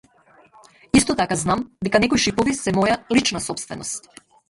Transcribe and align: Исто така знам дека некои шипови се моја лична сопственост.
Исто 1.01 1.17
така 1.19 1.37
знам 1.43 1.63
дека 1.89 2.03
некои 2.07 2.25
шипови 2.27 2.59
се 2.65 2.77
моја 2.81 2.99
лична 3.19 3.47
сопственост. 3.51 4.15